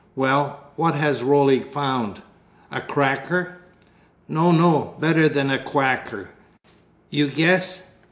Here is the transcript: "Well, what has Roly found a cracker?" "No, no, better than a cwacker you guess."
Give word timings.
"Well, 0.15 0.61
what 0.77 0.95
has 0.95 1.21
Roly 1.21 1.59
found 1.59 2.23
a 2.71 2.81
cracker?" 2.81 3.57
"No, 4.27 4.51
no, 4.51 4.95
better 4.99 5.29
than 5.29 5.51
a 5.51 5.59
cwacker 5.59 6.29
you 7.11 7.27
guess." 7.27 7.91